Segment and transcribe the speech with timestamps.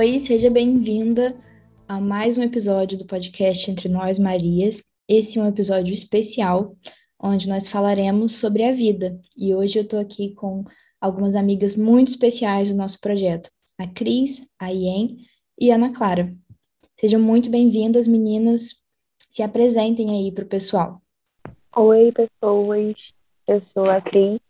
[0.00, 1.36] Oi, seja bem-vinda
[1.86, 4.82] a mais um episódio do podcast Entre Nós Marias.
[5.06, 6.74] Esse é um episódio especial
[7.22, 9.20] onde nós falaremos sobre a vida.
[9.36, 10.64] E hoje eu estou aqui com
[10.98, 15.18] algumas amigas muito especiais do nosso projeto, a Cris, a Ien
[15.58, 16.34] e a Ana Clara.
[16.98, 18.76] Sejam muito bem-vindas, meninas.
[19.28, 21.02] Se apresentem aí para o pessoal.
[21.76, 23.12] Oi, pessoas.
[23.46, 24.40] Eu sou a Cris.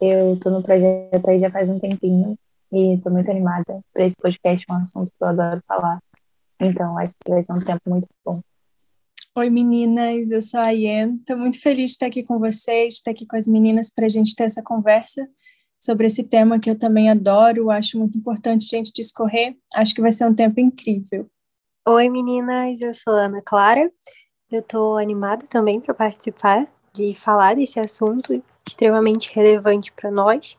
[0.00, 2.36] Eu estou no projeto aí já faz um tempinho
[2.72, 5.98] e estou muito animada para esse podcast, é um assunto que eu adoro falar.
[6.58, 8.40] Então, acho que vai ser um tempo muito bom.
[9.34, 11.16] Oi, meninas, eu sou a Yen.
[11.16, 14.08] Estou muito feliz de estar aqui com vocês, estar aqui com as meninas para a
[14.08, 15.28] gente ter essa conversa
[15.82, 19.56] sobre esse tema que eu também adoro, acho muito importante a gente discorrer.
[19.74, 21.28] Acho que vai ser um tempo incrível.
[21.88, 23.90] Oi, meninas, eu sou a Ana Clara.
[24.50, 30.56] Eu estou animada também para participar de falar desse assunto extremamente relevante para nós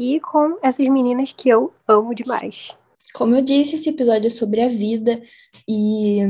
[0.00, 2.74] e com essas meninas que eu amo demais.
[3.12, 5.22] Como eu disse, esse episódio é sobre a vida
[5.68, 6.20] e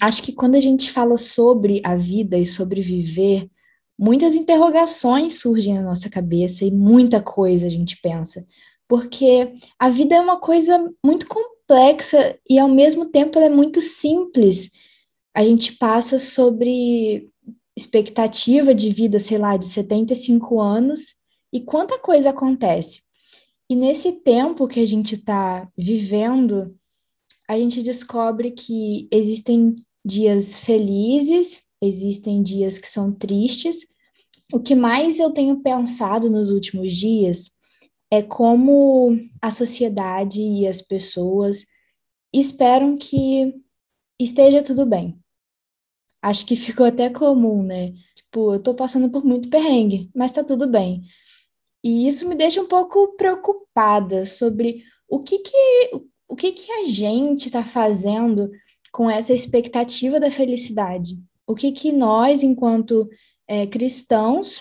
[0.00, 3.50] acho que quando a gente fala sobre a vida e sobre viver,
[3.98, 8.46] muitas interrogações surgem na nossa cabeça e muita coisa a gente pensa,
[8.86, 13.82] porque a vida é uma coisa muito complexa e ao mesmo tempo ela é muito
[13.82, 14.70] simples.
[15.34, 17.28] A gente passa sobre
[17.76, 21.17] expectativa de vida, sei lá, de 75 anos
[21.52, 23.02] e quanta coisa acontece.
[23.70, 26.74] E nesse tempo que a gente está vivendo,
[27.46, 33.86] a gente descobre que existem dias felizes, existem dias que são tristes.
[34.52, 37.50] O que mais eu tenho pensado nos últimos dias
[38.10, 41.66] é como a sociedade e as pessoas
[42.32, 43.54] esperam que
[44.18, 45.18] esteja tudo bem.
[46.22, 47.92] Acho que ficou até comum, né?
[48.16, 51.02] Tipo, eu tô passando por muito perrengue, mas tá tudo bem.
[51.82, 55.90] E isso me deixa um pouco preocupada sobre o que que,
[56.28, 58.50] o que, que a gente está fazendo
[58.92, 61.18] com essa expectativa da felicidade.
[61.46, 63.08] O que que nós, enquanto
[63.46, 64.60] é, cristãos,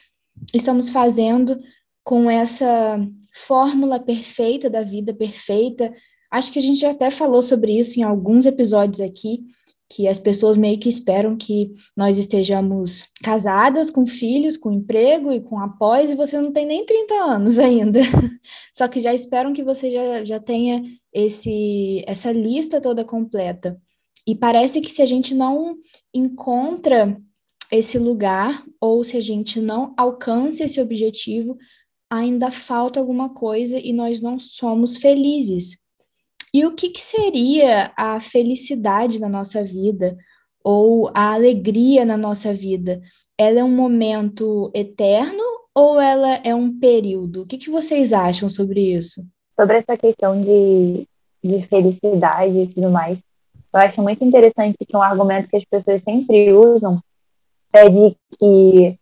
[0.54, 1.60] estamos fazendo
[2.04, 3.00] com essa
[3.34, 5.94] fórmula perfeita da vida perfeita.
[6.32, 9.44] Acho que a gente até falou sobre isso em alguns episódios aqui,
[9.90, 15.40] que as pessoas meio que esperam que nós estejamos casadas, com filhos, com emprego e
[15.40, 18.02] com após, e você não tem nem 30 anos ainda.
[18.74, 20.84] Só que já esperam que você já, já tenha
[21.14, 23.80] esse, essa lista toda completa.
[24.26, 25.78] E parece que se a gente não
[26.14, 27.18] encontra
[27.72, 31.58] esse lugar, ou se a gente não alcança esse objetivo,
[32.10, 35.78] ainda falta alguma coisa e nós não somos felizes.
[36.58, 40.18] E o que, que seria a felicidade na nossa vida
[40.64, 43.00] ou a alegria na nossa vida?
[43.38, 47.44] Ela é um momento eterno ou ela é um período?
[47.44, 49.24] O que, que vocês acham sobre isso?
[49.56, 51.08] Sobre essa questão de,
[51.44, 53.20] de felicidade e tudo mais,
[53.72, 57.00] eu acho muito interessante que um argumento que as pessoas sempre usam
[57.72, 58.98] é de que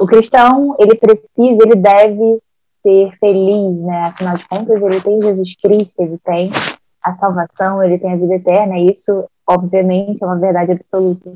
[0.00, 2.40] o cristão, ele precisa, ele deve
[2.82, 4.02] ser feliz, né?
[4.06, 6.50] Afinal de contas, ele tem Jesus Cristo, ele tem
[7.02, 11.34] a salvação, ele tem a vida eterna, isso, obviamente, é uma verdade absoluta.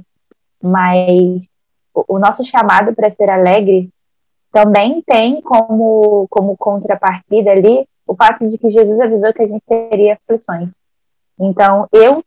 [0.62, 1.48] Mas
[1.94, 3.90] o, o nosso chamado para ser alegre
[4.52, 9.62] também tem como, como contrapartida ali o fato de que Jesus avisou que a gente
[9.66, 10.70] teria aflições.
[11.38, 12.24] Então, eu,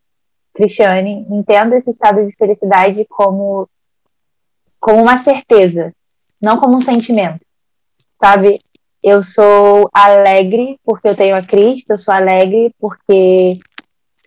[0.53, 3.68] Cristiane, entendo esse estado de felicidade como,
[4.80, 5.94] como uma certeza,
[6.41, 7.40] não como um sentimento.
[8.22, 8.59] Sabe?
[9.02, 13.60] Eu sou alegre porque eu tenho a Cristo, eu sou alegre porque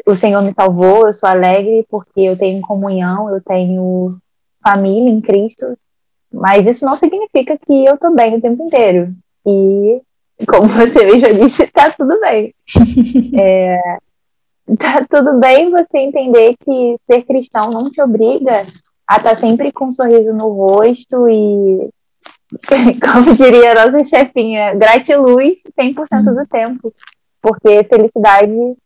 [0.07, 4.17] o Senhor me salvou, eu sou alegre porque eu tenho comunhão, eu tenho
[4.63, 5.77] família em Cristo,
[6.33, 9.15] mas isso não significa que eu tô bem o tempo inteiro.
[9.47, 10.01] E,
[10.47, 12.55] como você mesmo disse, tá tudo bem.
[13.39, 13.99] é,
[14.79, 18.65] tá tudo bem você entender que ser cristão não te obriga
[19.07, 21.91] a estar tá sempre com um sorriso no rosto e
[23.01, 26.95] como diria a nossa chefinha, gratiluz 100% do tempo.
[27.41, 28.77] Porque felicidade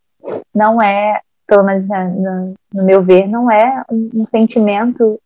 [0.55, 5.21] não é, pelo menos no, no meu ver, não é um, um sentimento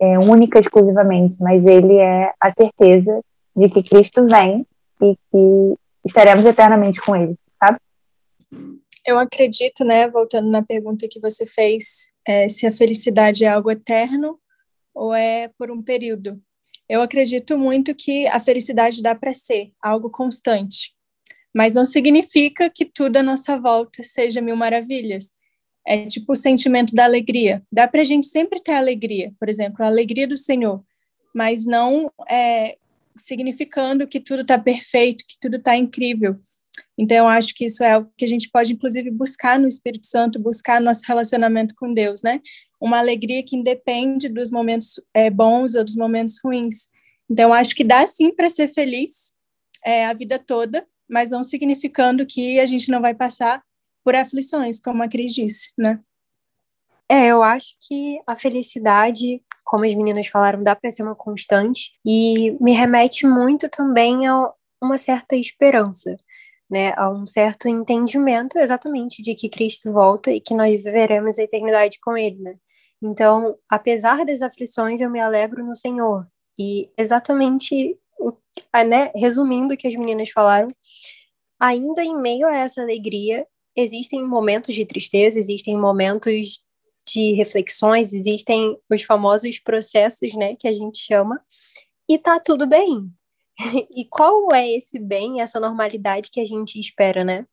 [0.00, 3.20] é, única exclusivamente, mas ele é a certeza
[3.54, 4.66] de que Cristo vem
[5.02, 7.78] e que estaremos eternamente com ele, sabe?
[9.04, 13.70] Eu acredito, né, voltando na pergunta que você fez, é, se a felicidade é algo
[13.70, 14.38] eterno
[14.94, 16.40] ou é por um período.
[16.88, 20.94] Eu acredito muito que a felicidade dá para ser algo constante,
[21.54, 25.32] mas não significa que tudo à nossa volta seja mil maravilhas.
[25.86, 27.62] É tipo o sentimento da alegria.
[27.70, 30.82] Dá para a gente sempre ter alegria, por exemplo, a alegria do Senhor,
[31.34, 32.76] mas não é,
[33.16, 36.38] significando que tudo está perfeito, que tudo está incrível.
[36.96, 40.06] Então, eu acho que isso é algo que a gente pode, inclusive, buscar no Espírito
[40.06, 42.40] Santo, buscar nosso relacionamento com Deus, né?
[42.80, 46.88] Uma alegria que independe dos momentos é, bons ou dos momentos ruins.
[47.30, 49.34] Então, eu acho que dá sim para ser feliz
[49.84, 53.62] é, a vida toda, mas não significando que a gente não vai passar
[54.04, 56.00] por aflições, como a Cris disse, né?
[57.08, 61.92] É, eu acho que a felicidade, como as meninas falaram, dá para ser uma constante
[62.04, 66.16] e me remete muito também a uma certa esperança,
[66.70, 71.42] né, a um certo entendimento exatamente de que Cristo volta e que nós viveremos a
[71.42, 72.56] eternidade com Ele, né?
[73.00, 76.26] Então, apesar das aflições, eu me alegro no Senhor.
[76.58, 77.96] E exatamente,
[78.86, 80.68] né, resumindo o que as meninas falaram,
[81.60, 86.60] ainda em meio a essa alegria, existem momentos de tristeza, existem momentos
[87.06, 91.40] de reflexões, existem os famosos processos, né, que a gente chama,
[92.08, 93.10] e tá tudo bem.
[93.90, 97.46] e qual é esse bem, essa normalidade que a gente espera, né?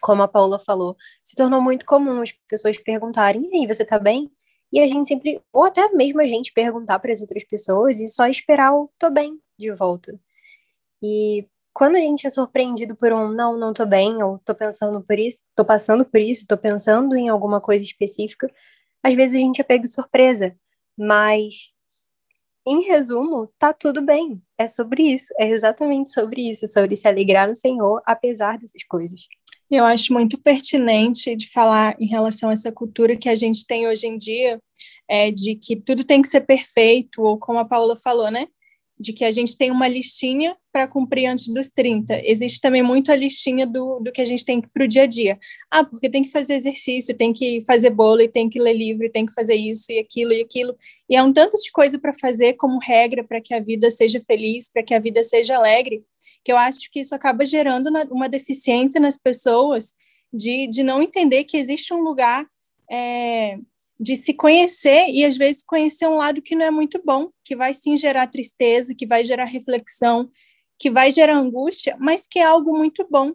[0.00, 3.98] Como a Paula falou, se tornou muito comum as pessoas perguntarem: "E aí, você tá
[3.98, 4.30] bem?"
[4.72, 8.08] E a gente sempre, ou até mesmo a gente perguntar para as outras pessoas e
[8.08, 10.18] só esperar o tô bem de volta.
[11.02, 15.02] E quando a gente é surpreendido por um não, não tô bem, ou tô pensando
[15.02, 18.50] por isso, tô passando por isso, tô pensando em alguma coisa específica,
[19.02, 20.54] às vezes a gente é pego de surpresa,
[20.96, 21.72] mas
[22.70, 24.40] em resumo, tá tudo bem.
[24.58, 29.26] É sobre isso, é exatamente sobre isso, sobre se alegrar no Senhor apesar dessas coisas.
[29.70, 33.86] Eu acho muito pertinente de falar em relação a essa cultura que a gente tem
[33.86, 34.60] hoje em dia,
[35.08, 38.46] é, de que tudo tem que ser perfeito, ou como a Paula falou, né?
[39.00, 42.20] De que a gente tem uma listinha para cumprir antes dos 30.
[42.22, 45.06] Existe também muito a listinha do, do que a gente tem para o dia a
[45.06, 45.38] dia.
[45.70, 49.10] Ah, porque tem que fazer exercício, tem que fazer bolo, e tem que ler livro,
[49.10, 50.76] tem que fazer isso e aquilo e aquilo.
[51.08, 54.20] E é um tanto de coisa para fazer como regra para que a vida seja
[54.20, 56.04] feliz, para que a vida seja alegre,
[56.44, 59.94] que eu acho que isso acaba gerando uma deficiência nas pessoas
[60.30, 62.46] de, de não entender que existe um lugar
[62.90, 63.58] é,
[64.00, 67.54] de se conhecer e às vezes conhecer um lado que não é muito bom, que
[67.54, 70.30] vai sim gerar tristeza, que vai gerar reflexão,
[70.78, 73.34] que vai gerar angústia, mas que é algo muito bom.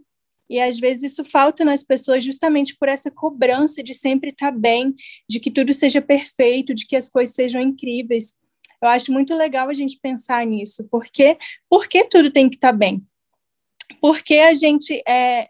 [0.50, 4.96] E às vezes isso falta nas pessoas justamente por essa cobrança de sempre estar bem,
[5.30, 8.36] de que tudo seja perfeito, de que as coisas sejam incríveis.
[8.82, 11.38] Eu acho muito legal a gente pensar nisso, porque
[11.70, 13.04] porque tudo tem que estar bem.
[14.02, 15.48] Porque a gente é,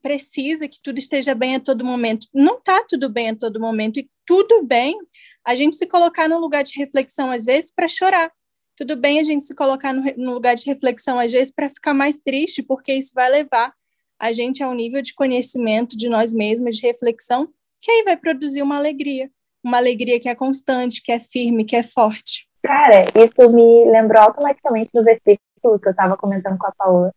[0.00, 2.26] precisa que tudo esteja bem a todo momento.
[2.34, 4.96] Não está tudo bem a todo momento, e tudo bem
[5.44, 8.30] a gente se colocar no lugar de reflexão, às vezes, para chorar.
[8.76, 11.92] Tudo bem a gente se colocar no, no lugar de reflexão, às vezes, para ficar
[11.92, 13.72] mais triste, porque isso vai levar
[14.18, 17.48] a gente a um nível de conhecimento de nós mesmos, de reflexão,
[17.80, 19.30] que aí vai produzir uma alegria.
[19.64, 22.48] Uma alegria que é constante, que é firme, que é forte.
[22.62, 27.12] Cara, isso me lembrou automaticamente do versículo que eu estava comentando com a Paola,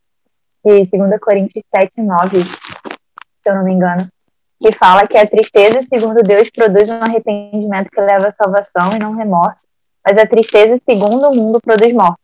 [0.63, 2.51] de 2 Coríntios 7, 9, se
[3.45, 4.07] eu não me engano,
[4.61, 8.99] que fala que a tristeza, segundo Deus, produz um arrependimento que leva à salvação e
[8.99, 9.67] não remorso,
[10.05, 12.19] mas a tristeza, segundo o mundo, produz morte.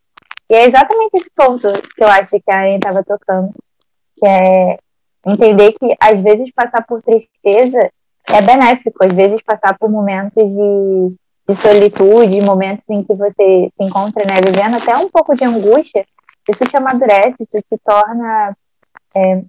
[0.50, 3.52] E é exatamente esse ponto que eu acho que a Anne estava tocando,
[4.18, 4.78] que é
[5.26, 7.92] entender que, às vezes, passar por tristeza
[8.28, 11.16] é benéfico, às vezes, passar por momentos de,
[11.48, 16.06] de solitude, momentos em que você se encontra né, vivendo até um pouco de angústia,
[16.50, 18.56] isso te amadurece, isso te torna
[19.16, 19.44] é,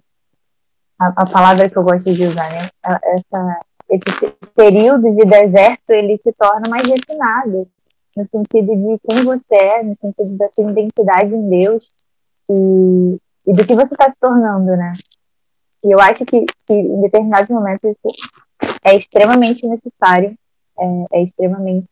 [0.99, 2.69] a, a, palavra que eu gosto de usar, né?
[2.83, 7.67] Essa, esse período de deserto ele se torna mais refinado
[8.15, 11.91] no sentido de quem você é, no sentido da sua identidade em Deus
[12.49, 13.17] e,
[13.47, 14.93] e do que você está se tornando, né?
[15.83, 18.29] E eu acho que, que em determinados momentos isso
[18.83, 20.35] é extremamente necessário,
[20.77, 21.87] é, é extremamente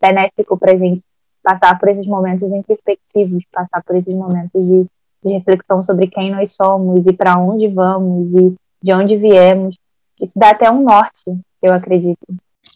[0.00, 1.04] benéfico para gente
[1.48, 4.86] passar por esses momentos introspectivos, passar por esses momentos de,
[5.24, 9.74] de reflexão sobre quem nós somos e para onde vamos e de onde viemos.
[10.20, 11.24] Isso dá até um norte,
[11.62, 12.20] eu acredito.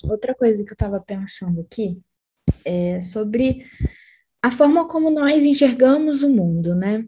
[0.08, 2.00] Outra coisa que eu estava pensando aqui
[2.64, 3.66] é sobre
[4.42, 7.06] a forma como nós enxergamos o mundo, né?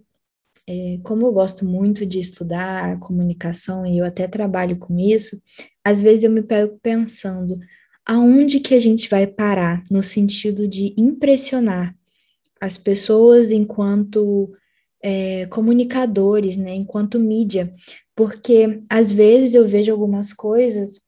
[0.68, 5.40] É, como eu gosto muito de estudar comunicação e eu até trabalho com isso,
[5.83, 7.59] às vezes eu me pego pensando
[8.06, 11.96] aonde que a gente vai parar no sentido de impressionar
[12.61, 14.52] as pessoas enquanto
[15.02, 17.70] é, comunicadores, né, enquanto mídia,
[18.14, 21.00] porque às vezes eu vejo algumas coisas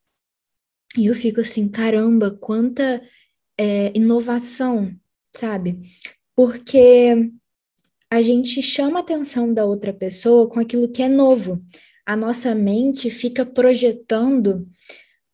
[0.97, 3.03] e eu fico assim, caramba, quanta
[3.59, 4.95] é, inovação,
[5.35, 5.81] sabe?
[6.35, 7.31] Porque
[8.11, 11.63] a gente chama a atenção da outra pessoa com aquilo que é novo.
[12.05, 14.67] A nossa mente fica projetando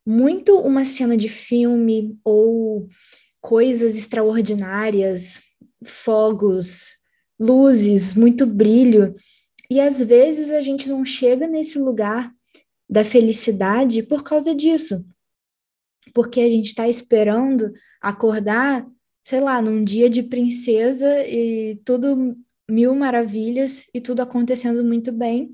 [0.06, 2.88] muito uma cena de filme ou
[3.40, 5.40] coisas extraordinárias,
[5.85, 6.97] fogos,
[7.38, 9.14] luzes, muito brilho.
[9.71, 12.32] E às vezes a gente não chega nesse lugar
[12.88, 15.04] da felicidade por causa disso.
[16.14, 18.87] Porque a gente está esperando acordar,
[19.25, 22.37] sei lá, num dia de princesa e tudo
[22.71, 25.52] mil maravilhas e tudo acontecendo muito bem.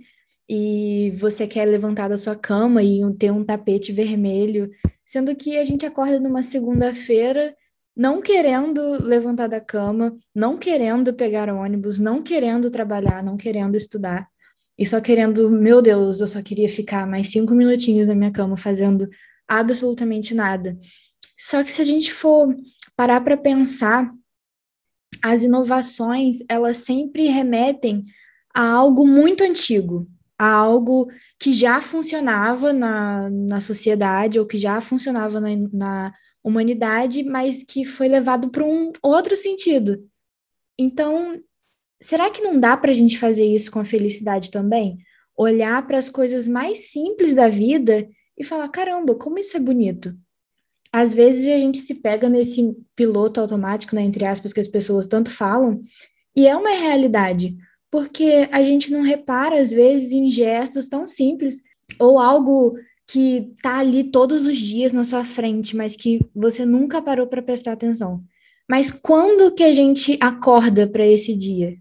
[0.49, 4.71] E você quer levantar da sua cama e ter um tapete vermelho,
[5.05, 7.55] sendo que a gente acorda numa segunda-feira
[7.95, 14.29] não querendo levantar da cama, não querendo pegar ônibus, não querendo trabalhar, não querendo estudar,
[14.79, 18.57] e só querendo, meu Deus, eu só queria ficar mais cinco minutinhos na minha cama
[18.57, 19.09] fazendo
[19.49, 20.79] absolutamente nada.
[21.37, 22.55] Só que se a gente for
[22.97, 24.09] parar para pensar,
[25.21, 28.03] as inovações, elas sempre remetem
[28.55, 30.07] a algo muito antigo,
[30.39, 37.25] a algo que já funcionava na, na sociedade ou que já funcionava na, na humanidade,
[37.25, 40.09] mas que foi levado para um outro sentido.
[40.79, 41.41] Então,
[42.01, 44.99] será que não dá para a gente fazer isso com a felicidade também?
[45.37, 50.17] Olhar para as coisas mais simples da vida e falar: caramba, como isso é bonito.
[50.93, 55.07] Às vezes a gente se pega nesse piloto automático, né, entre aspas, que as pessoas
[55.07, 55.83] tanto falam,
[56.35, 57.55] e é uma realidade,
[57.91, 61.63] porque a gente não repara, às vezes, em gestos tão simples
[61.99, 62.77] ou algo
[63.07, 67.43] que tá ali todos os dias na sua frente, mas que você nunca parou para
[67.43, 68.23] prestar atenção.
[68.69, 71.77] Mas quando que a gente acorda para esse dia?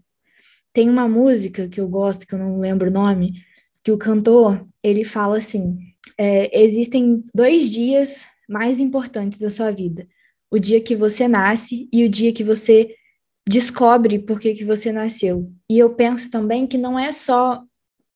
[0.72, 3.42] Tem uma música que eu gosto, que eu não lembro o nome,
[3.84, 5.76] que o cantor, ele fala assim,
[6.16, 10.08] é, existem dois dias mais importantes da sua vida.
[10.50, 12.94] O dia que você nasce e o dia que você
[13.48, 15.50] descobre por que, que você nasceu.
[15.70, 17.62] E eu penso também que não é só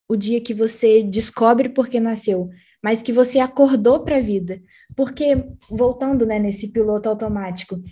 [0.06, 2.50] o dia que você descobre por que nasceu,
[2.82, 4.60] mas que você acordou para a vida.
[4.94, 7.82] Porque, voltando né, nesse piloto automático,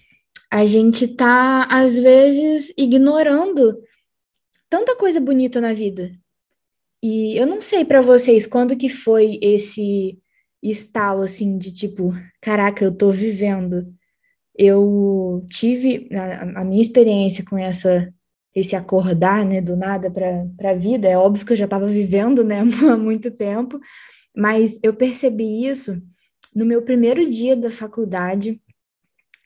[0.50, 3.80] a gente está, às vezes, ignorando
[4.68, 6.12] tanta coisa bonita na vida.
[7.02, 10.18] E eu não sei para vocês quando que foi esse
[10.62, 13.86] estalo, assim, de tipo, caraca, eu tô vivendo.
[14.56, 18.12] Eu tive a, a minha experiência com essa
[18.54, 21.08] esse acordar, né, do nada para a vida.
[21.08, 23.78] É óbvio que eu já estava vivendo, né, há muito tempo,
[24.36, 26.02] mas eu percebi isso
[26.54, 28.60] no meu primeiro dia da faculdade,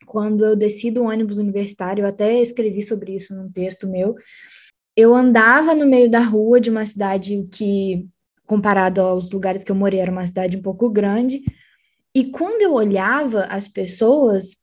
[0.07, 4.15] quando eu desci do ônibus universitário, eu até escrevi sobre isso num texto meu.
[4.97, 8.07] Eu andava no meio da rua de uma cidade que,
[8.47, 11.43] comparado aos lugares que eu morei, era uma cidade um pouco grande,
[12.15, 14.57] e quando eu olhava as pessoas,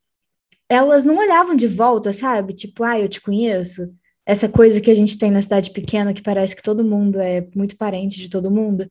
[0.71, 2.53] elas não olhavam de volta, sabe?
[2.53, 3.93] Tipo, ah, eu te conheço.
[4.25, 7.45] Essa coisa que a gente tem na cidade pequena, que parece que todo mundo é
[7.53, 8.89] muito parente de todo mundo.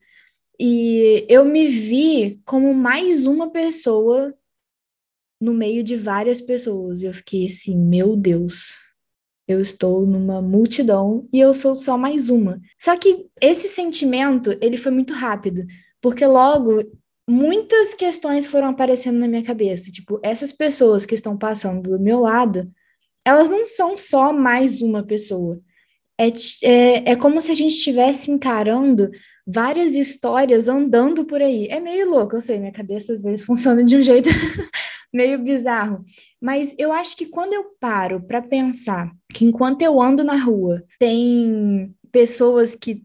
[0.59, 4.35] E eu me vi como mais uma pessoa
[5.41, 7.03] no meio de várias pessoas.
[7.03, 8.77] Eu fiquei assim, meu Deus,
[9.49, 12.61] eu estou numa multidão e eu sou só mais uma.
[12.79, 15.65] Só que esse sentimento, ele foi muito rápido,
[15.99, 16.85] porque logo
[17.31, 19.91] muitas questões foram aparecendo na minha cabeça.
[19.91, 22.69] Tipo, essas pessoas que estão passando do meu lado,
[23.25, 25.61] elas não são só mais uma pessoa.
[26.19, 26.29] É,
[26.63, 29.11] é, é como se a gente estivesse encarando
[29.47, 31.69] várias histórias andando por aí.
[31.69, 34.29] É meio louco, eu sei, minha cabeça às vezes funciona de um jeito
[35.15, 36.05] meio bizarro.
[36.41, 40.83] Mas eu acho que quando eu paro para pensar que enquanto eu ando na rua,
[40.99, 43.05] tem pessoas que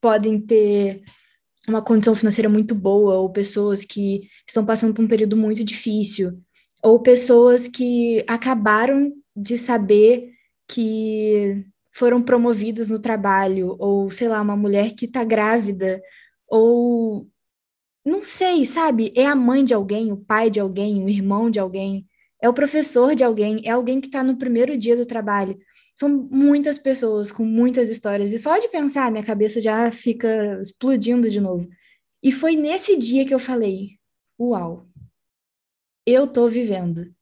[0.00, 1.02] podem ter
[1.68, 6.40] uma condição financeira muito boa, ou pessoas que estão passando por um período muito difícil,
[6.82, 10.30] ou pessoas que acabaram de saber
[10.68, 16.00] que foram promovidas no trabalho, ou sei lá, uma mulher que está grávida,
[16.48, 17.28] ou
[18.04, 19.12] não sei, sabe?
[19.16, 22.06] É a mãe de alguém, o pai de alguém, o irmão de alguém,
[22.42, 25.58] é o professor de alguém, é alguém que está no primeiro dia do trabalho.
[25.94, 31.30] São muitas pessoas com muitas histórias, e só de pensar, minha cabeça já fica explodindo
[31.30, 31.68] de novo.
[32.22, 33.98] E foi nesse dia que eu falei:
[34.38, 34.88] Uau,
[36.06, 37.14] eu tô vivendo.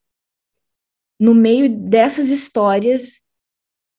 [1.21, 3.21] No meio dessas histórias,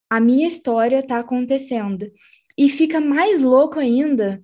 [0.10, 2.12] a minha história está acontecendo.
[2.58, 4.44] E fica mais louco ainda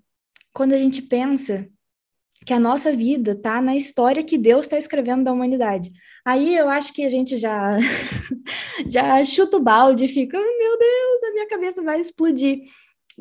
[0.53, 1.69] quando a gente pensa
[2.49, 5.91] que a nossa vida está na história que Deus está escrevendo da humanidade.
[6.25, 7.77] Aí eu acho que a gente já
[8.89, 12.61] já chuta o balde e fica, oh, meu Deus, a minha cabeça vai explodir.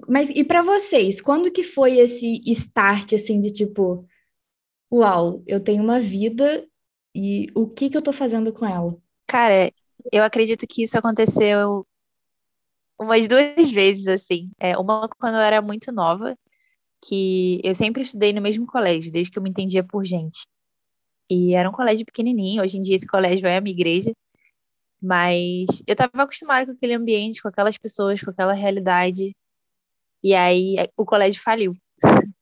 [0.08, 4.08] Mas e para vocês, quando que foi esse start assim de tipo,
[4.90, 6.66] uau, eu tenho uma vida
[7.14, 8.96] e o que que eu estou fazendo com ela?
[9.26, 9.70] Cara,
[10.10, 11.86] eu acredito que isso aconteceu
[12.98, 14.50] umas duas vezes, assim.
[14.58, 16.34] É, uma quando eu era muito nova,
[17.02, 20.46] que eu sempre estudei no mesmo colégio, desde que eu me entendia por gente.
[21.30, 24.12] E era um colégio pequenininho, hoje em dia esse colégio é a minha igreja.
[25.00, 29.34] Mas eu estava acostumada com aquele ambiente, com aquelas pessoas, com aquela realidade.
[30.22, 31.76] E aí o colégio faliu.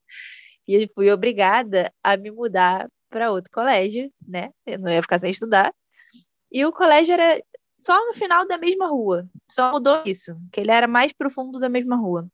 [0.67, 4.51] e eu fui obrigada a me mudar para outro colégio, né?
[4.65, 5.73] Eu não ia ficar sem estudar.
[6.51, 7.43] E o colégio era
[7.79, 9.29] só no final da mesma rua.
[9.51, 12.29] Só mudou isso, que ele era mais profundo da mesma rua.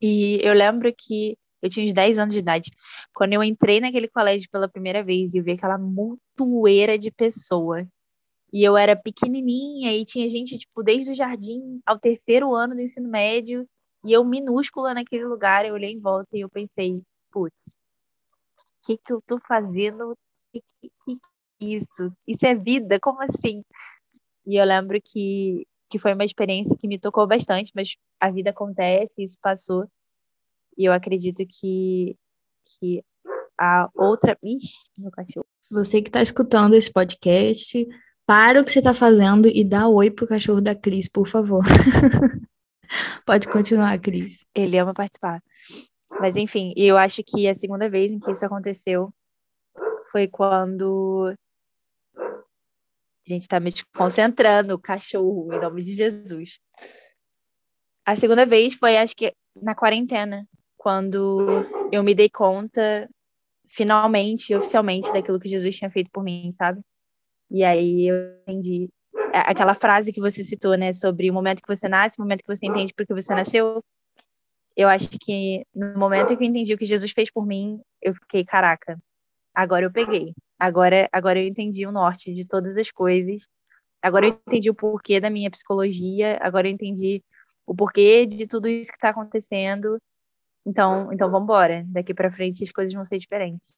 [0.00, 2.70] E eu lembro que eu tinha uns 10 anos de idade.
[3.14, 7.86] Quando eu entrei naquele colégio pela primeira vez e vi aquela montoeira de pessoa.
[8.52, 12.80] E eu era pequenininha e tinha gente, tipo, desde o jardim ao terceiro ano do
[12.80, 13.68] ensino médio.
[14.04, 15.64] E eu minúscula naquele lugar.
[15.64, 17.76] Eu olhei em volta e eu pensei, putz,
[18.58, 20.16] o que que eu tô fazendo?
[20.52, 21.18] Que, que, que
[21.60, 22.12] isso?
[22.26, 23.00] Isso é vida?
[23.00, 23.62] Como assim?
[24.46, 28.50] E eu lembro que, que foi uma experiência que me tocou bastante, mas a vida
[28.50, 29.86] acontece, isso passou.
[30.76, 32.16] E eu acredito que,
[32.64, 33.02] que
[33.58, 34.36] a outra.
[34.42, 35.46] Ixi, meu cachorro.
[35.70, 37.86] Você que está escutando esse podcast,
[38.26, 41.64] para o que você está fazendo e dá oi pro cachorro da Cris, por favor.
[43.24, 44.44] Pode continuar, Cris.
[44.54, 45.42] Ele ama participar.
[46.20, 49.12] Mas enfim, eu acho que a segunda vez em que isso aconteceu
[50.10, 51.34] foi quando
[53.26, 56.58] gente tá me concentrando, cachorro, em nome de Jesus.
[58.04, 63.08] A segunda vez foi, acho que, na quarentena, quando eu me dei conta,
[63.66, 66.80] finalmente, oficialmente, daquilo que Jesus tinha feito por mim, sabe?
[67.50, 68.88] E aí eu entendi.
[69.32, 72.42] É, aquela frase que você citou, né, sobre o momento que você nasce, o momento
[72.42, 73.82] que você entende porque você nasceu.
[74.76, 78.14] Eu acho que no momento que eu entendi o que Jesus fez por mim, eu
[78.14, 78.96] fiquei, caraca,
[79.56, 80.34] agora eu peguei.
[80.58, 83.42] Agora, agora eu entendi o norte de todas as coisas.
[84.02, 86.38] Agora eu entendi o porquê da minha psicologia.
[86.42, 87.22] Agora eu entendi
[87.66, 89.98] o porquê de tudo isso que está acontecendo.
[90.66, 91.84] Então, então vamos embora.
[91.88, 93.76] Daqui para frente as coisas vão ser diferentes.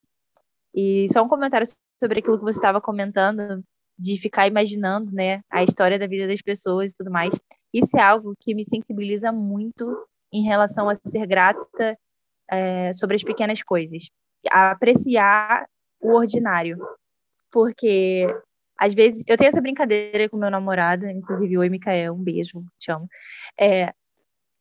[0.74, 1.66] E só um comentário
[2.00, 3.64] sobre aquilo que você estava comentando
[3.98, 7.34] de ficar imaginando, né, a história da vida das pessoas e tudo mais.
[7.72, 11.98] Isso é algo que me sensibiliza muito em relação a ser grata
[12.50, 14.08] é, sobre as pequenas coisas,
[14.50, 15.66] apreciar
[16.00, 16.78] o ordinário.
[17.50, 18.26] Porque
[18.78, 22.92] às vezes eu tenho essa brincadeira com meu namorado, inclusive, oi, Micael, um beijo, te
[22.92, 23.08] amo.
[23.58, 23.92] É,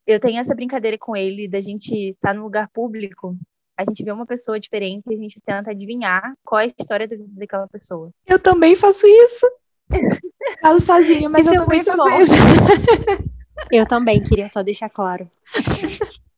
[0.08, 3.38] eu tenho essa brincadeira com ele da gente estar tá no lugar público,
[3.78, 7.08] a gente vê uma pessoa diferente e a gente tenta adivinhar qual é a história
[7.08, 8.10] da vida daquela pessoa.
[8.26, 9.46] Eu também faço isso.
[10.62, 12.22] Falo sozinha, mas isso eu é também faço bom.
[12.22, 12.34] isso.
[13.72, 15.30] eu também, queria só deixar claro.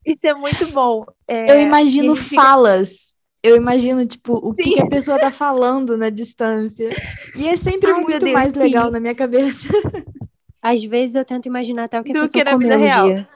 [0.04, 1.06] Isso é muito bom.
[1.26, 6.10] É, eu imagino falas eu imagino, tipo, o que, que, a pessoa tá falando na
[6.10, 6.90] distância.
[7.36, 8.58] E é sempre Ai, muito Deus, mais sim.
[8.58, 9.68] legal na minha cabeça.
[10.62, 13.14] Às vezes eu tento imaginar até o que Do a pessoa que na vida real.
[13.14, 13.28] Dia.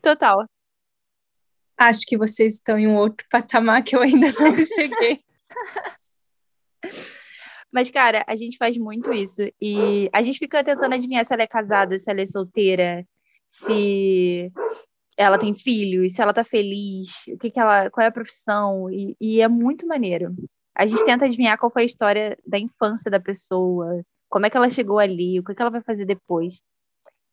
[0.00, 0.48] Total.
[1.76, 5.20] Acho que vocês estão em um outro patamar que eu ainda não cheguei.
[7.70, 9.42] Mas, cara, a gente faz muito isso.
[9.60, 13.06] E a gente fica tentando adivinhar se ela é casada, se ela é solteira,
[13.50, 14.50] se
[15.16, 18.90] ela tem filhos, se ela tá feliz, o que, que ela, qual é a profissão,
[18.90, 20.34] e, e, é muito maneiro.
[20.74, 24.56] A gente tenta adivinhar qual foi a história da infância da pessoa, como é que
[24.56, 26.62] ela chegou ali, o que, que ela vai fazer depois.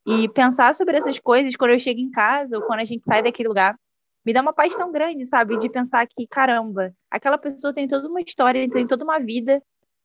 [0.05, 3.23] E pensar sobre essas coisas quando eu chego em casa ou quando a gente sai
[3.23, 3.75] daquele lugar,
[4.25, 5.57] me dá uma paz tão grande, sabe?
[5.57, 9.61] De pensar que, caramba, aquela pessoa tem toda uma história, tem toda uma vida,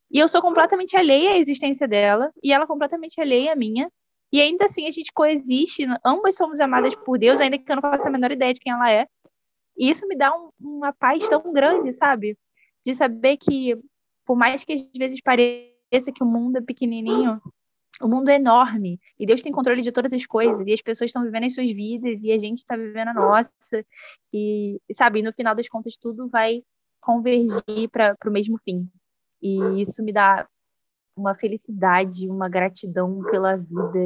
[0.09, 3.91] e eu sou completamente alheia à existência dela, e ela completamente alheia à minha,
[4.31, 7.81] e ainda assim a gente coexiste, ambas somos amadas por Deus, ainda que eu não
[7.81, 9.07] faça a menor ideia de quem ela é.
[9.77, 12.37] E isso me dá um, uma paz tão grande, sabe?
[12.85, 13.77] De saber que,
[14.25, 17.41] por mais que às vezes pareça que o mundo é pequenininho,
[18.01, 21.09] o mundo é enorme e Deus tem controle de todas as coisas e as pessoas
[21.09, 23.51] estão vivendo as suas vidas e a gente está vivendo a nossa
[24.31, 26.63] e sabe no final das contas tudo vai
[27.01, 28.87] convergir para o mesmo fim
[29.41, 30.47] e isso me dá
[31.17, 34.05] uma felicidade, uma gratidão pela vida.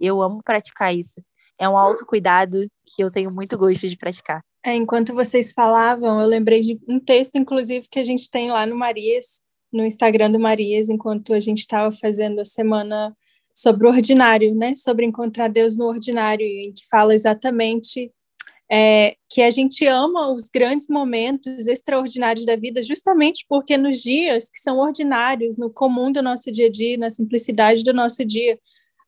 [0.00, 1.22] E eu amo praticar isso.
[1.58, 4.42] É um autocuidado que eu tenho muito gosto de praticar.
[4.64, 8.64] É, enquanto vocês falavam, eu lembrei de um texto, inclusive, que a gente tem lá
[8.64, 13.14] no Marias, no Instagram do Marias, enquanto a gente estava fazendo a semana
[13.54, 14.74] sobre o ordinário, né?
[14.76, 18.10] Sobre encontrar Deus no ordinário, em que fala exatamente
[18.72, 24.48] é, que a gente ama os grandes momentos extraordinários da vida, justamente porque nos dias
[24.48, 28.58] que são ordinários, no comum do nosso dia a dia, na simplicidade do nosso dia,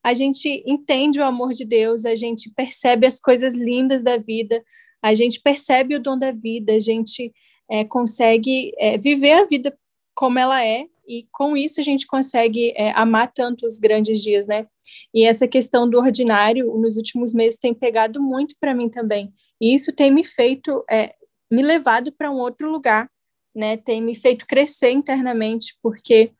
[0.03, 4.63] a gente entende o amor de Deus, a gente percebe as coisas lindas da vida,
[5.03, 7.33] a gente percebe o dom da vida, a gente
[7.71, 9.75] é, consegue é, viver a vida
[10.15, 14.47] como ela é e com isso a gente consegue é, amar tanto os grandes dias,
[14.47, 14.67] né?
[15.13, 19.33] E essa questão do ordinário, nos últimos meses, tem pegado muito para mim também.
[19.61, 21.15] E isso tem me feito, é,
[21.51, 23.09] me levado para um outro lugar,
[23.55, 23.77] né?
[23.77, 26.33] Tem me feito crescer internamente, porque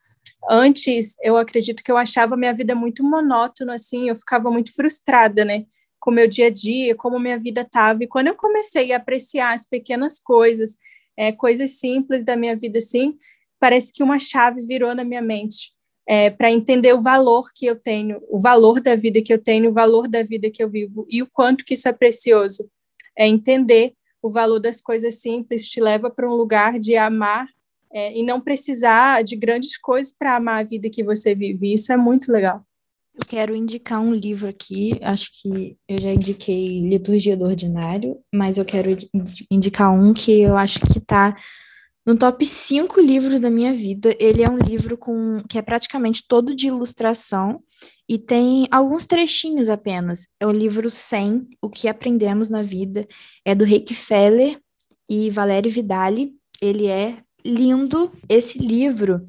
[0.49, 5.45] antes eu acredito que eu achava minha vida muito monótona, assim, eu ficava muito frustrada,
[5.45, 5.67] né?
[6.05, 8.05] com o meu dia a dia, como minha vida estava.
[8.05, 10.77] E quando eu comecei a apreciar as pequenas coisas,
[11.17, 13.17] é, coisas simples da minha vida, assim,
[13.65, 15.71] parece que uma chave virou na minha mente
[16.07, 19.71] é, para entender o valor que eu tenho, o valor da vida que eu tenho,
[19.71, 22.69] o valor da vida que eu vivo e o quanto que isso é precioso.
[23.19, 27.47] É entender o valor das coisas simples te leva para um lugar de amar
[27.91, 31.73] é, e não precisar de grandes coisas para amar a vida que você vive.
[31.73, 32.63] Isso é muito legal.
[33.15, 38.59] Eu quero indicar um livro aqui, acho que eu já indiquei Liturgia do Ordinário, mas
[38.59, 38.95] eu quero
[39.51, 41.35] indicar um que eu acho que está
[42.07, 44.15] no top 5 livros da minha vida.
[44.19, 47.63] Ele é um livro com que é praticamente todo de ilustração
[48.09, 50.27] e tem alguns trechinhos apenas.
[50.39, 53.07] É o livro 100, O que aprendemos na vida,
[53.45, 54.61] é do Rick Feller
[55.09, 56.35] e Valério Vidali.
[56.61, 58.13] Ele é lindo.
[58.29, 59.25] Esse livro,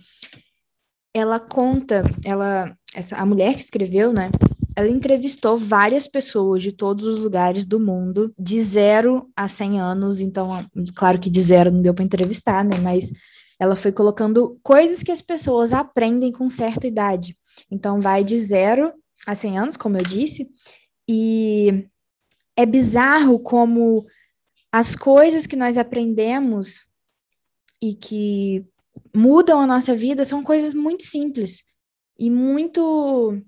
[1.13, 4.27] ela conta, ela essa, a mulher que escreveu, né?
[4.75, 10.19] Ela entrevistou várias pessoas de todos os lugares do mundo, de zero a 100 anos.
[10.19, 10.49] Então,
[10.95, 12.77] claro que de zero não deu para entrevistar, né?
[12.81, 13.11] Mas
[13.59, 17.37] ela foi colocando coisas que as pessoas aprendem com certa idade.
[17.71, 18.91] Então, vai de zero
[19.25, 20.49] a 100 anos, como eu disse.
[21.07, 21.87] E
[22.55, 24.05] é bizarro como
[24.71, 26.83] as coisas que nós aprendemos
[27.81, 28.65] e que
[29.15, 31.63] mudam a nossa vida são coisas muito simples
[32.19, 33.41] e muito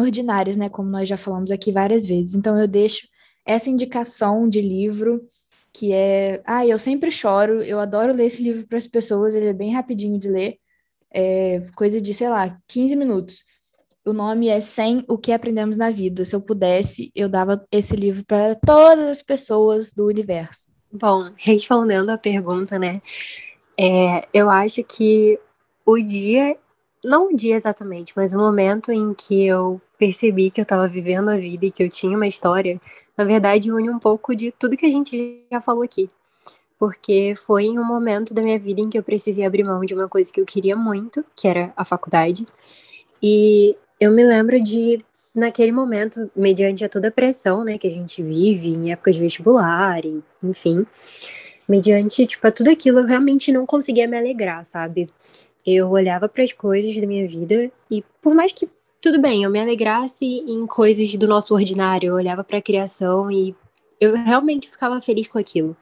[0.00, 0.68] ordinárias, né?
[0.68, 2.34] Como nós já falamos aqui várias vezes.
[2.34, 3.06] Então eu deixo
[3.44, 5.22] essa indicação de livro
[5.72, 9.46] que é, ah, eu sempre choro, eu adoro ler esse livro para as pessoas, ele
[9.46, 10.58] é bem rapidinho de ler,
[11.12, 13.44] é coisa de, sei lá, 15 minutos.
[14.04, 16.24] O nome é Sem o que aprendemos na vida.
[16.24, 20.68] Se eu pudesse, eu dava esse livro para todas as pessoas do universo.
[20.92, 23.00] Bom, respondendo a pergunta, né?
[23.78, 25.38] É, eu acho que
[25.86, 26.56] o dia
[27.04, 30.86] não um dia exatamente, mas o um momento em que eu percebi que eu estava
[30.86, 32.80] vivendo a vida e que eu tinha uma história,
[33.16, 36.10] na verdade une um pouco de tudo que a gente já falou aqui.
[36.78, 39.94] Porque foi em um momento da minha vida em que eu precisei abrir mão de
[39.94, 42.46] uma coisa que eu queria muito, que era a faculdade.
[43.22, 47.90] E eu me lembro de, naquele momento, mediante a toda a pressão né, que a
[47.90, 50.86] gente vive em época de vestibular, e, enfim,
[51.68, 55.10] mediante tipo, a tudo aquilo, eu realmente não conseguia me alegrar, sabe?
[55.66, 58.68] Eu olhava para as coisas da minha vida e por mais que
[59.02, 63.30] tudo bem, eu me alegrasse em coisas do nosso ordinário, eu olhava para a criação
[63.30, 63.54] e
[63.98, 65.74] eu realmente ficava feliz com aquilo.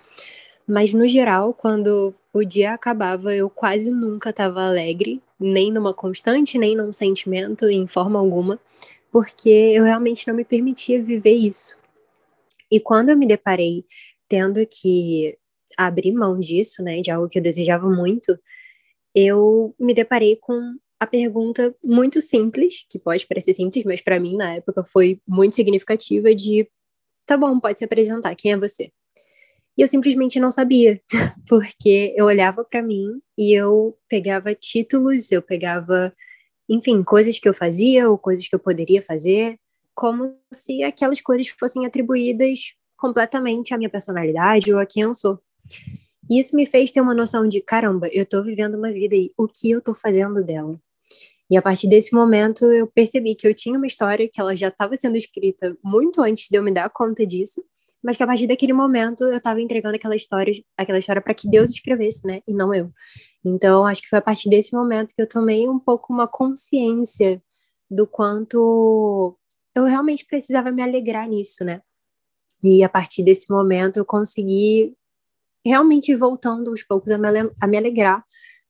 [0.67, 6.59] Mas no geral, quando o dia acabava, eu quase nunca estava alegre, nem numa constante,
[6.59, 8.61] nem num sentimento, em forma alguma,
[9.11, 11.75] porque eu realmente não me permitia viver isso.
[12.71, 13.85] E quando eu me deparei
[14.29, 15.37] tendo que
[15.77, 18.39] abrir mão disso, né, de algo que eu desejava muito,
[19.19, 24.37] eu me deparei com a pergunta muito simples, que pode parecer simples, mas para mim
[24.37, 26.69] na época foi muito significativa de
[27.27, 28.91] tá bom, pode se apresentar, quem é você?
[29.77, 31.01] E eu simplesmente não sabia,
[31.49, 36.13] porque eu olhava para mim e eu pegava títulos, eu pegava,
[36.69, 39.59] enfim, coisas que eu fazia ou coisas que eu poderia fazer,
[39.95, 45.39] como se aquelas coisas fossem atribuídas completamente à minha personalidade ou a quem eu sou.
[46.29, 49.33] E isso me fez ter uma noção de, caramba, eu tô vivendo uma vida e
[49.37, 50.79] o que eu tô fazendo dela?
[51.51, 54.69] E a partir desse momento eu percebi que eu tinha uma história que ela já
[54.69, 57.65] estava sendo escrita muito antes de eu me dar conta disso,
[58.03, 61.49] mas que a partir daquele momento eu estava entregando aquela história, aquela história para que
[61.49, 62.93] Deus escrevesse, né, e não eu.
[63.45, 67.43] Então acho que foi a partir desse momento que eu tomei um pouco uma consciência
[67.91, 69.37] do quanto
[69.75, 71.81] eu realmente precisava me alegrar nisso, né?
[72.63, 74.95] E a partir desse momento eu consegui
[75.65, 77.29] realmente voltando aos poucos a me,
[77.61, 78.25] a me alegrar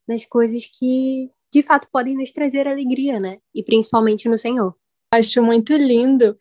[0.06, 3.38] das coisas que de fato podem nos trazer alegria, né?
[3.54, 4.74] E principalmente no Senhor.
[5.12, 6.36] Acho muito lindo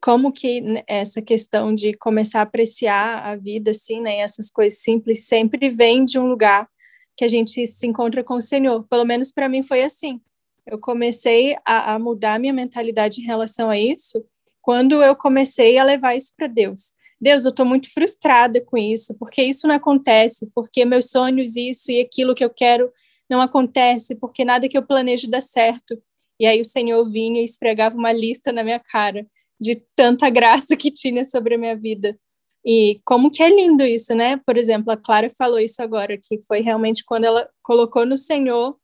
[0.00, 5.26] como que essa questão de começar a apreciar a vida assim, né, essas coisas simples
[5.26, 6.68] sempre vem de um lugar
[7.16, 8.86] que a gente se encontra com o Senhor.
[8.88, 10.20] Pelo menos para mim foi assim.
[10.64, 14.24] Eu comecei a, a mudar minha mentalidade em relação a isso
[14.60, 16.94] quando eu comecei a levar isso para Deus.
[17.20, 21.90] Deus, eu estou muito frustrada com isso, porque isso não acontece, porque meus sonhos, isso
[21.90, 22.92] e aquilo que eu quero
[23.28, 26.00] não acontece, porque nada que eu planejo dá certo.
[26.38, 29.26] E aí o Senhor vinha e esfregava uma lista na minha cara
[29.60, 32.18] de tanta graça que tinha sobre a minha vida.
[32.64, 34.36] E como que é lindo isso, né?
[34.44, 38.76] Por exemplo, a Clara falou isso agora, que foi realmente quando ela colocou no Senhor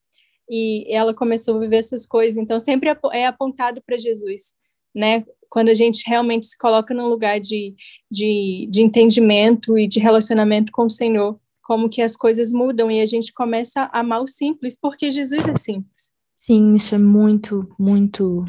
[0.49, 2.37] e ela começou a viver essas coisas.
[2.37, 4.55] Então, sempre é apontado para Jesus,
[4.95, 5.25] né?
[5.55, 7.77] Quando a gente realmente se coloca num lugar de,
[8.11, 13.01] de, de entendimento e de relacionamento com o Senhor, como que as coisas mudam e
[13.01, 16.13] a gente começa a amar o simples, porque Jesus é simples.
[16.41, 18.45] Sim, isso é muito, muito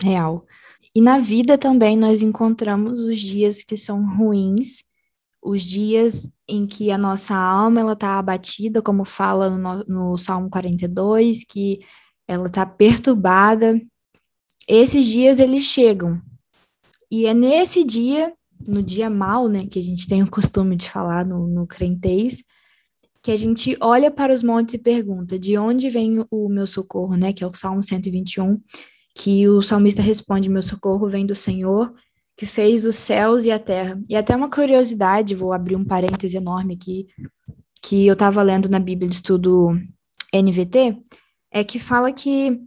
[0.00, 0.46] real.
[0.94, 4.84] E na vida também nós encontramos os dias que são ruins,
[5.42, 10.48] os dias em que a nossa alma ela está abatida, como fala no, no Salmo
[10.48, 11.80] 42, que
[12.28, 13.80] ela está perturbada.
[14.68, 16.22] Esses dias eles chegam.
[17.10, 18.32] E é nesse dia,
[18.66, 22.42] no dia mal, né, que a gente tem o costume de falar no, no crentez,
[23.22, 27.16] que a gente olha para os montes e pergunta: de onde vem o meu socorro,
[27.16, 27.32] né?
[27.32, 28.60] Que é o Salmo 121,
[29.16, 31.92] que o salmista responde: Meu socorro vem do Senhor,
[32.36, 34.00] que fez os céus e a terra.
[34.08, 37.08] E até uma curiosidade, vou abrir um parêntese enorme aqui,
[37.82, 39.70] que eu estava lendo na Bíblia de Estudo
[40.32, 40.96] NVT,
[41.50, 42.60] é que fala que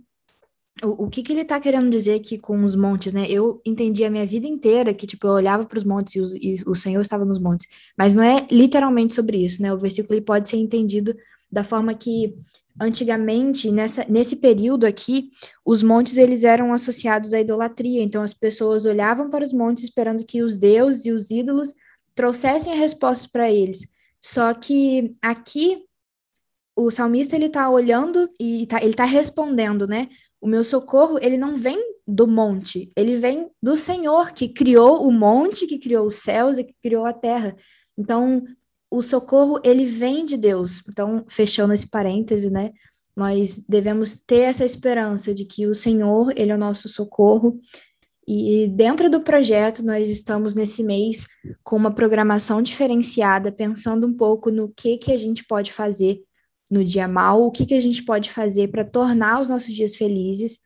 [0.83, 3.25] o, o que, que ele está querendo dizer aqui com os montes, né?
[3.29, 6.37] Eu entendi a minha vida inteira que, tipo, eu olhava para os montes e o,
[6.37, 9.73] e o Senhor estava nos montes, mas não é literalmente sobre isso, né?
[9.73, 11.15] O versículo ele pode ser entendido
[11.51, 12.35] da forma que
[12.79, 15.31] antigamente, nessa, nesse período aqui,
[15.65, 20.25] os montes eles eram associados à idolatria, então as pessoas olhavam para os montes esperando
[20.25, 21.73] que os deuses e os ídolos
[22.15, 23.85] trouxessem respostas para eles.
[24.21, 25.83] Só que aqui
[26.75, 30.07] o salmista ele está olhando e tá, ele está respondendo, né?
[30.41, 35.11] O meu socorro, ele não vem do monte, ele vem do Senhor que criou o
[35.11, 37.55] monte, que criou os céus e que criou a terra.
[37.97, 38.43] Então,
[38.89, 40.81] o socorro, ele vem de Deus.
[40.89, 42.71] Então, fechando esse parêntese, né?
[43.15, 47.59] Nós devemos ter essa esperança de que o Senhor, ele é o nosso socorro.
[48.25, 51.27] E dentro do projeto, nós estamos nesse mês
[51.63, 56.23] com uma programação diferenciada, pensando um pouco no que que a gente pode fazer
[56.71, 59.95] no dia mal, o que, que a gente pode fazer para tornar os nossos dias
[59.95, 60.59] felizes.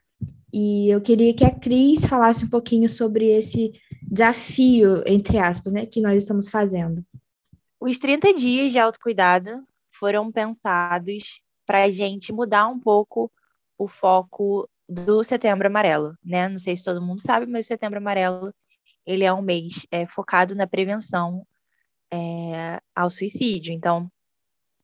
[0.52, 3.72] E eu queria que a Cris falasse um pouquinho sobre esse
[4.04, 7.04] desafio, entre aspas, né, que nós estamos fazendo.
[7.80, 13.32] Os 30 dias de autocuidado foram pensados para a gente mudar um pouco
[13.78, 16.48] o foco do Setembro Amarelo, né?
[16.48, 18.54] Não sei se todo mundo sabe, mas o Setembro Amarelo
[19.06, 21.46] ele é um mês é, focado na prevenção
[22.12, 23.74] é, ao suicídio.
[23.74, 24.10] Então,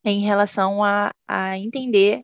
[0.03, 2.23] em relação a, a entender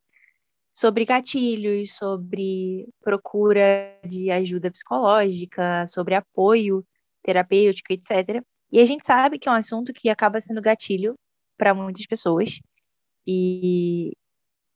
[0.74, 6.86] sobre gatilhos, sobre procura de ajuda psicológica, sobre apoio
[7.24, 8.44] terapêutico, etc.
[8.72, 11.16] E a gente sabe que é um assunto que acaba sendo gatilho
[11.58, 12.60] para muitas pessoas.
[13.26, 14.12] E,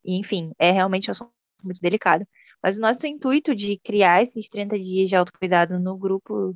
[0.05, 1.31] enfim, é realmente um assunto
[1.63, 2.25] muito delicado.
[2.63, 6.55] Mas o nosso intuito de criar esses 30 dias de autocuidado no grupo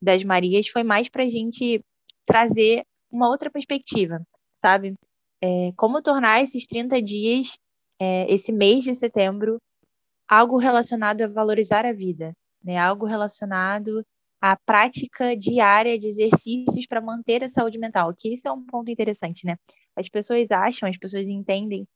[0.00, 1.82] das Marias foi mais para a gente
[2.24, 4.20] trazer uma outra perspectiva,
[4.52, 4.94] sabe?
[5.40, 7.58] É, como tornar esses 30 dias,
[7.98, 9.60] é, esse mês de setembro,
[10.28, 12.76] algo relacionado a valorizar a vida, né?
[12.78, 14.04] algo relacionado
[14.40, 18.90] à prática diária de exercícios para manter a saúde mental, que isso é um ponto
[18.90, 19.56] interessante, né?
[19.96, 21.86] As pessoas acham, as pessoas entendem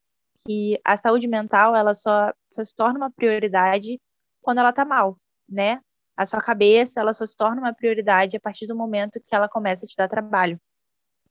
[0.44, 4.00] que a saúde mental ela só, só se torna uma prioridade
[4.40, 5.16] quando ela está mal,
[5.48, 5.80] né?
[6.16, 9.48] A sua cabeça ela só se torna uma prioridade a partir do momento que ela
[9.48, 10.60] começa a te dar trabalho.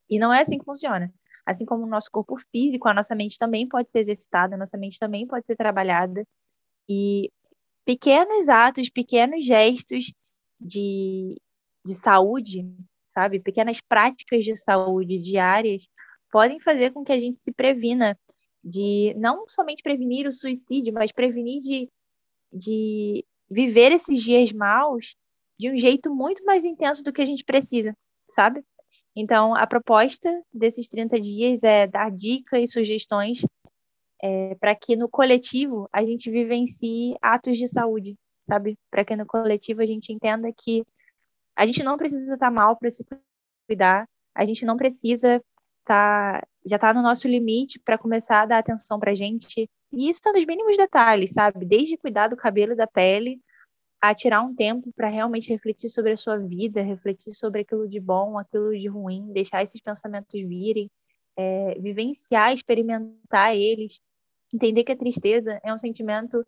[0.08, 1.12] E não é assim que funciona.
[1.44, 4.76] Assim como o nosso corpo físico, a nossa mente também pode ser exercitada, a nossa
[4.76, 6.24] mente também pode ser trabalhada.
[6.88, 7.30] E
[7.84, 10.12] pequenos atos, pequenos gestos
[10.60, 11.40] de,
[11.84, 12.64] de saúde,
[13.02, 13.40] sabe?
[13.40, 15.86] Pequenas práticas de saúde diárias
[16.30, 18.18] podem fazer com que a gente se previna
[18.64, 21.90] de não somente prevenir o suicídio, mas prevenir de,
[22.52, 25.16] de viver esses dias maus
[25.58, 27.96] de um jeito muito mais intenso do que a gente precisa,
[28.28, 28.64] sabe?
[29.14, 33.44] Então, a proposta desses 30 dias é dar dicas e sugestões
[34.22, 38.16] é, para que no coletivo a gente vivencie atos de saúde,
[38.48, 38.78] sabe?
[38.90, 40.84] Para que no coletivo a gente entenda que
[41.56, 43.04] a gente não precisa estar tá mal para se
[43.68, 45.42] cuidar, a gente não precisa
[45.84, 49.68] tá, já está no nosso limite para começar a dar atenção para a gente.
[49.92, 51.66] E isso está nos mínimos detalhes, sabe?
[51.66, 53.40] Desde cuidar do cabelo e da pele
[54.02, 58.00] a tirar um tempo para realmente refletir sobre a sua vida, refletir sobre aquilo de
[58.00, 60.90] bom, aquilo de ruim, deixar esses pensamentos virem,
[61.36, 64.00] é, vivenciar, experimentar eles,
[64.52, 66.44] entender que a tristeza é um sentimento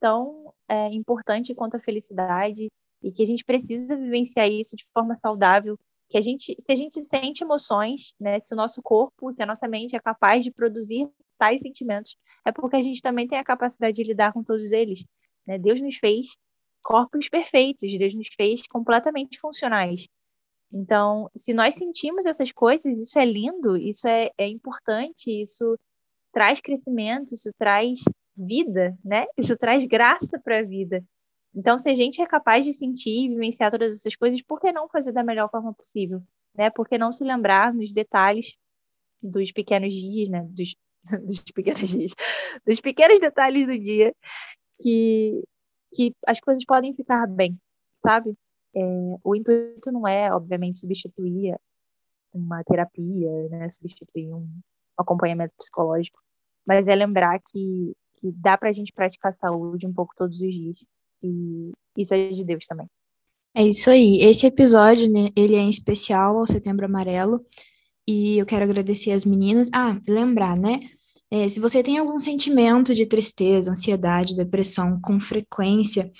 [0.00, 5.14] tão é, importante quanto a felicidade e que a gente precisa vivenciar isso de forma
[5.14, 9.42] saudável, que a gente, se a gente sente emoções, né, se o nosso corpo, se
[9.42, 13.38] a nossa mente é capaz de produzir tais sentimentos, é porque a gente também tem
[13.38, 15.04] a capacidade de lidar com todos eles.
[15.46, 15.58] Né?
[15.58, 16.28] Deus nos fez
[16.84, 20.06] corpos perfeitos, Deus nos fez completamente funcionais.
[20.72, 25.78] Então, se nós sentimos essas coisas, isso é lindo, isso é, é importante, isso
[26.32, 28.00] traz crescimento, isso traz
[28.36, 29.26] vida, né?
[29.38, 31.04] Isso traz graça para a vida.
[31.54, 34.72] Então, se a gente é capaz de sentir e vivenciar todas essas coisas, por que
[34.72, 36.20] não fazer da melhor forma possível?
[36.52, 36.68] Né?
[36.70, 38.56] Por que não se lembrar nos detalhes
[39.22, 40.44] dos pequenos dias, né?
[40.50, 40.74] Dos,
[41.24, 42.12] dos pequenos dias,
[42.66, 44.12] dos pequenos detalhes do dia
[44.80, 45.44] que
[45.94, 47.58] que as coisas podem ficar bem,
[48.02, 48.36] sabe?
[48.74, 48.80] É,
[49.22, 51.56] o intuito não é, obviamente, substituir
[52.32, 53.68] uma terapia, né?
[53.70, 54.48] Substituir um
[54.96, 56.20] acompanhamento psicológico,
[56.66, 60.84] mas é lembrar que, que dá pra gente praticar saúde um pouco todos os dias.
[61.22, 62.88] E isso é de Deus também.
[63.54, 64.20] É isso aí.
[64.20, 67.44] Esse episódio, né, ele é em especial ao Setembro Amarelo.
[68.06, 69.70] E eu quero agradecer as meninas.
[69.72, 70.80] Ah, lembrar, né?
[71.30, 76.10] É, se você tem algum sentimento de tristeza, ansiedade, depressão com frequência,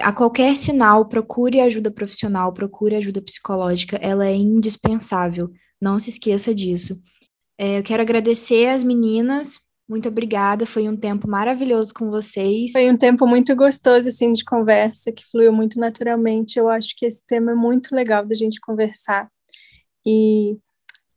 [0.00, 5.50] a qualquer sinal, procure ajuda profissional, procure ajuda psicológica, ela é indispensável.
[5.80, 7.00] Não se esqueça disso.
[7.58, 9.58] É, eu quero agradecer as meninas.
[9.88, 12.72] Muito obrigada, foi um tempo maravilhoso com vocês.
[12.72, 16.58] Foi um tempo muito gostoso, assim, de conversa, que fluiu muito naturalmente.
[16.58, 19.28] Eu acho que esse tema é muito legal da gente conversar.
[20.06, 20.56] E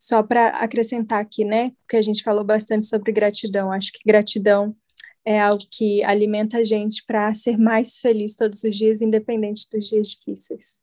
[0.06, 3.72] só para acrescentar aqui, né, porque a gente falou bastante sobre gratidão.
[3.72, 4.76] Acho que gratidão
[5.26, 9.88] é algo que alimenta a gente para ser mais feliz todos os dias, independente dos
[9.88, 10.80] dias difíceis.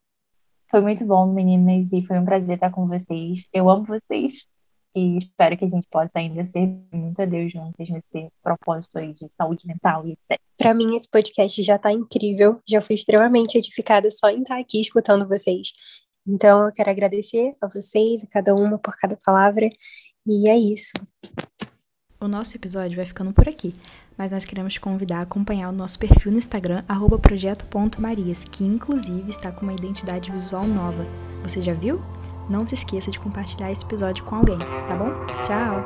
[0.68, 3.46] Foi muito bom, meninas, e foi um prazer estar com vocês.
[3.52, 4.48] Eu amo vocês
[4.92, 9.12] e espero que a gente possa ainda ser muito a Deus juntas nesse propósito aí
[9.12, 10.40] de saúde mental e etc.
[10.58, 14.80] Para mim, esse podcast já está incrível, já fui extremamente edificada só em estar aqui
[14.80, 15.72] escutando vocês.
[16.26, 19.68] Então, eu quero agradecer a vocês, a cada uma por cada palavra,
[20.26, 20.92] e é isso.
[22.20, 23.74] O nosso episódio vai ficando por aqui,
[24.16, 26.84] mas nós queremos te convidar a acompanhar o nosso perfil no Instagram,
[27.20, 31.04] projeto.marias, que inclusive está com uma identidade visual nova.
[31.42, 32.00] Você já viu?
[32.48, 35.10] Não se esqueça de compartilhar esse episódio com alguém, tá bom?
[35.44, 35.82] Tchau!